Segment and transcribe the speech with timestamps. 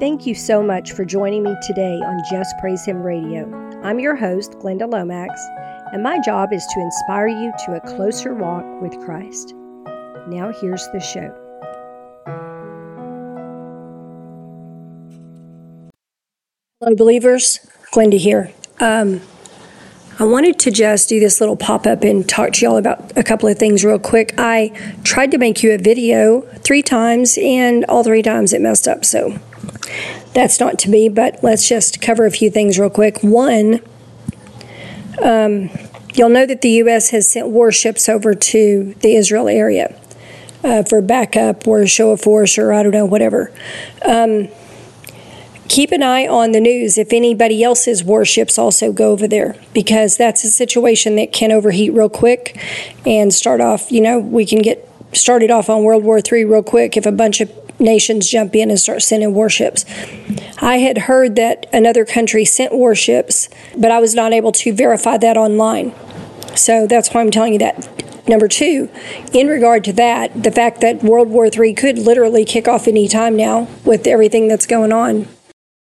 [0.00, 3.50] Thank you so much for joining me today on Just Praise Him Radio.
[3.82, 5.40] I'm your host, Glynda Lomax,
[5.92, 9.54] and my job is to inspire you to a closer walk with Christ.
[10.28, 11.34] Now, here's the show.
[16.78, 17.58] Hello, believers.
[17.92, 18.52] Glynda here.
[18.78, 19.20] Um,
[20.20, 23.22] I wanted to just do this little pop up and talk to y'all about a
[23.22, 24.34] couple of things real quick.
[24.36, 24.72] I
[25.04, 29.04] tried to make you a video three times, and all three times it messed up.
[29.04, 29.38] So
[30.34, 33.22] that's not to be, but let's just cover a few things real quick.
[33.22, 33.80] One,
[35.22, 35.70] um,
[36.14, 37.10] you'll know that the U.S.
[37.10, 39.94] has sent warships over to the Israel area
[40.64, 43.52] uh, for backup or show of force or I don't know, whatever.
[44.04, 44.48] Um,
[45.68, 46.98] keep an eye on the news.
[46.98, 51.92] If anybody else's warships also go over there because that's a situation that can overheat
[51.92, 52.58] real quick
[53.06, 56.62] and start off you know we can get started off on world war iii real
[56.62, 59.84] quick if a bunch of nations jump in and start sending warships.
[60.60, 65.18] I had heard that another country sent warships but i was not able to verify
[65.18, 65.94] that online.
[66.56, 67.88] So that's why i'm telling you that.
[68.26, 68.90] Number two
[69.32, 73.06] in regard to that the fact that world war iii could literally kick off any
[73.06, 75.28] time now with everything that's going on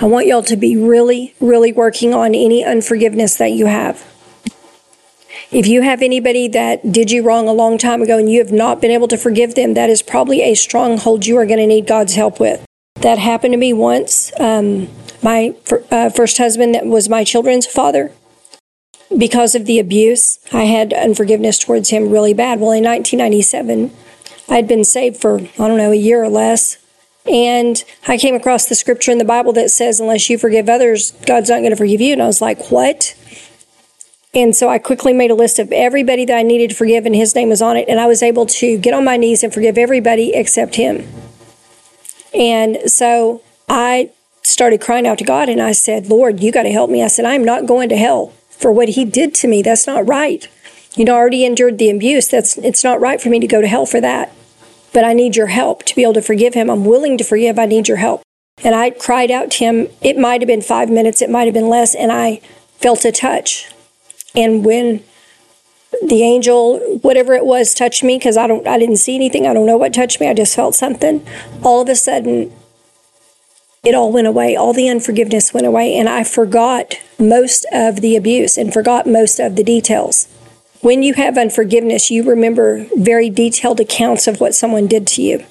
[0.00, 4.06] I want y'all to be really, really working on any unforgiveness that you have.
[5.50, 8.52] If you have anybody that did you wrong a long time ago and you have
[8.52, 11.66] not been able to forgive them, that is probably a stronghold you are going to
[11.66, 12.64] need God's help with.
[12.96, 14.30] That happened to me once.
[14.38, 14.88] Um,
[15.20, 15.56] my
[15.90, 18.12] uh, first husband, that was my children's father,
[19.16, 22.60] because of the abuse, I had unforgiveness towards him really bad.
[22.60, 23.90] Well, in 1997,
[24.48, 26.76] I had been saved for, I don't know, a year or less.
[27.30, 31.12] And I came across the scripture in the Bible that says, unless you forgive others,
[31.26, 32.14] God's not going to forgive you.
[32.14, 33.14] And I was like, what?
[34.34, 37.14] And so I quickly made a list of everybody that I needed to forgive, and
[37.14, 37.88] his name was on it.
[37.88, 41.06] And I was able to get on my knees and forgive everybody except him.
[42.32, 44.10] And so I
[44.42, 47.02] started crying out to God, and I said, Lord, you got to help me.
[47.02, 49.62] I said, I'm not going to hell for what he did to me.
[49.62, 50.46] That's not right.
[50.94, 52.28] You know, I already endured the abuse.
[52.28, 54.32] That's it's not right for me to go to hell for that
[54.92, 56.70] but I need your help to be able to forgive him.
[56.70, 57.58] I'm willing to forgive.
[57.58, 58.22] I need your help.
[58.64, 59.88] And I cried out to him.
[60.02, 62.36] It might have been five minutes, it might have been less, and I
[62.78, 63.70] felt a touch.
[64.34, 65.02] And when
[66.02, 69.54] the angel, whatever it was, touched me, because I don't I didn't see anything, I
[69.54, 71.26] don't know what touched me, I just felt something.
[71.62, 72.52] All of a sudden
[73.84, 74.56] it all went away.
[74.56, 79.38] All the unforgiveness went away, and I forgot most of the abuse and forgot most
[79.38, 80.28] of the details.
[80.80, 85.44] When you have unforgiveness, you remember very detailed accounts of what someone did to you.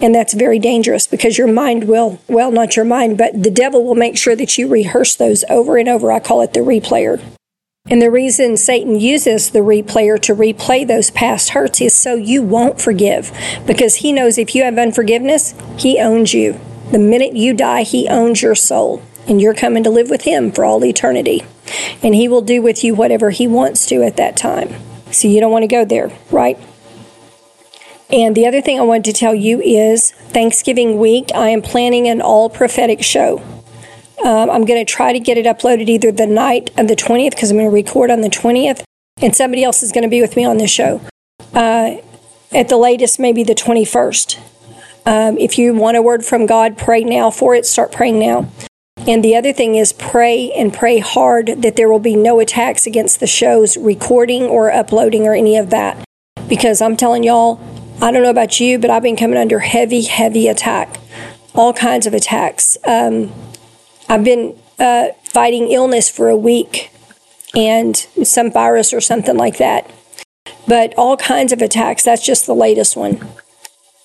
[0.00, 3.84] And that's very dangerous because your mind will, well, not your mind, but the devil
[3.84, 6.10] will make sure that you rehearse those over and over.
[6.10, 7.22] I call it the replayer.
[7.88, 12.42] And the reason Satan uses the replayer to replay those past hurts is so you
[12.42, 13.30] won't forgive
[13.66, 16.60] because he knows if you have unforgiveness, he owns you.
[16.90, 20.50] The minute you die, he owns your soul and you're coming to live with him
[20.50, 21.44] for all eternity
[22.02, 24.74] and He will do with you whatever He wants to at that time.
[25.10, 26.58] So you don't want to go there, right?
[28.10, 32.06] And the other thing I wanted to tell you is Thanksgiving week, I am planning
[32.08, 33.42] an all prophetic show.
[34.24, 37.30] Um, I'm going to try to get it uploaded either the night of the 20th,
[37.30, 38.82] because I'm going to record on the 20th,
[39.20, 41.00] and somebody else is going to be with me on the show.
[41.52, 41.96] Uh,
[42.52, 44.38] at the latest, maybe the 21st.
[45.04, 47.66] Um, if you want a word from God, pray now for it.
[47.66, 48.48] Start praying now.
[49.08, 52.86] And the other thing is pray and pray hard that there will be no attacks
[52.86, 56.04] against the show's recording or uploading or any of that.
[56.48, 57.60] Because I'm telling y'all,
[58.02, 60.98] I don't know about you, but I've been coming under heavy, heavy attack.
[61.54, 62.76] All kinds of attacks.
[62.84, 63.32] Um,
[64.08, 66.90] I've been uh, fighting illness for a week
[67.54, 69.90] and some virus or something like that.
[70.66, 72.02] But all kinds of attacks.
[72.02, 73.26] That's just the latest one.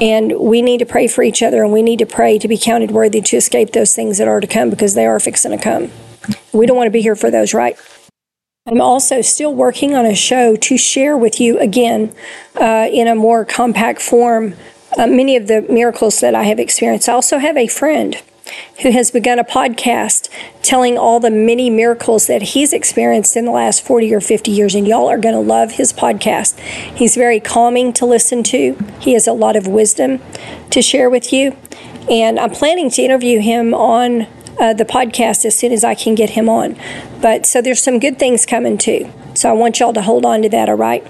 [0.00, 2.56] And we need to pray for each other and we need to pray to be
[2.56, 5.58] counted worthy to escape those things that are to come because they are fixing to
[5.58, 5.90] come.
[6.52, 7.78] We don't want to be here for those, right?
[8.66, 12.14] I'm also still working on a show to share with you again
[12.60, 14.54] uh, in a more compact form
[14.98, 17.08] uh, many of the miracles that I have experienced.
[17.08, 18.20] I also have a friend
[18.82, 20.28] who has begun a podcast
[20.62, 24.74] telling all the many miracles that he's experienced in the last 40 or 50 years.
[24.74, 26.58] And y'all are going to love his podcast.
[26.58, 30.20] He's very calming to listen to, he has a lot of wisdom
[30.70, 31.56] to share with you.
[32.08, 34.26] And I'm planning to interview him on
[34.58, 36.76] uh, the podcast as soon as I can get him on.
[37.20, 39.10] But so there's some good things coming too.
[39.34, 41.06] So I want y'all to hold on to that, all right?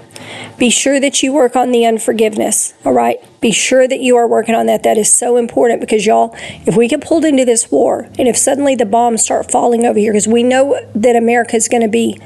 [0.57, 3.17] Be sure that you work on the unforgiveness, all right?
[3.41, 4.83] Be sure that you are working on that.
[4.83, 6.35] That is so important because, y'all,
[6.65, 9.97] if we get pulled into this war and if suddenly the bombs start falling over
[9.97, 12.19] here, because we know that America is going to be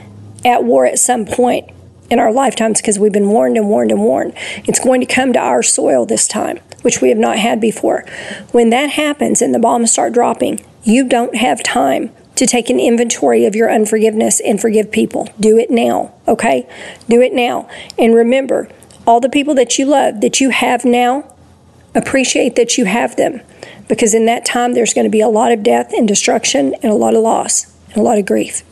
[0.44, 1.70] at war at some point
[2.10, 4.34] in our lifetimes because we've been warned and warned and warned.
[4.66, 6.60] It's going to come to our soil this time.
[6.86, 8.06] which we have not had before.
[8.52, 12.80] When that happens and the bombs start dropping, you don't have time to take an
[12.80, 15.28] inventory of your unforgiveness and forgive people.
[15.40, 16.68] Do it now, okay?
[17.10, 17.68] Do it now.
[17.98, 18.70] And remember,
[19.08, 21.34] all the people that you love, that you have now,
[21.96, 23.42] appreciate that you have them
[23.88, 26.92] because in that time there's going to be a lot of death and destruction and
[26.92, 28.64] a lot of loss and a lot of grief.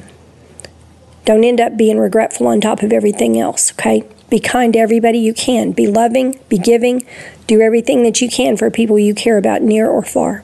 [1.26, 4.04] Don't end up being regretful on top of everything else, okay?
[4.30, 5.72] Be kind to everybody you can.
[5.72, 7.06] Be loving, be giving,
[7.48, 10.44] do everything that you can for people you care about, near or far.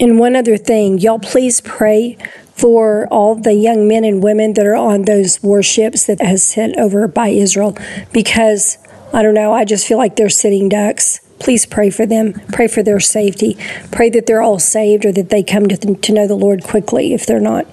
[0.00, 2.16] And one other thing, y'all please pray
[2.54, 6.76] for all the young men and women that are on those warships that has sent
[6.76, 7.76] over by Israel
[8.12, 8.78] because
[9.12, 11.20] I don't know, I just feel like they're sitting ducks.
[11.40, 12.34] Please pray for them.
[12.52, 13.56] Pray for their safety.
[13.90, 16.64] Pray that they're all saved or that they come to, th- to know the Lord
[16.64, 17.66] quickly if they're not.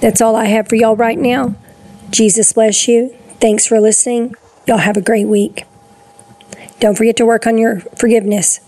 [0.00, 1.54] That's all I have for y'all right now.
[2.10, 3.16] Jesus bless you.
[3.40, 4.34] Thanks for listening.
[4.66, 5.64] Y'all have a great week.
[6.80, 8.60] Don't forget to work on your forgiveness.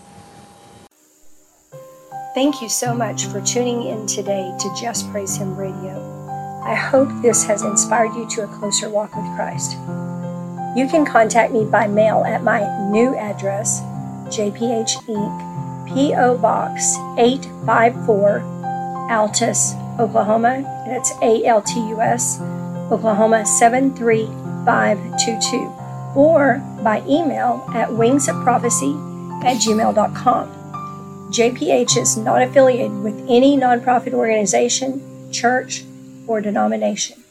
[2.35, 6.61] Thank you so much for tuning in today to Just Praise Him Radio.
[6.65, 9.77] I hope this has inspired you to a closer walk with Christ.
[10.75, 12.59] You can contact me by mail at my
[12.89, 13.79] new address,
[14.25, 16.37] JPH Inc., P.O.
[16.39, 18.41] Box 854,
[19.09, 20.61] Altus, Oklahoma.
[20.85, 22.41] That's A L T U S,
[22.91, 25.71] Oklahoma 73522.
[26.19, 28.93] Or by email at wingsofprophecy
[29.45, 30.64] at gmail.com.
[31.31, 35.83] JPH is not affiliated with any nonprofit organization, church,
[36.27, 37.24] or denomination.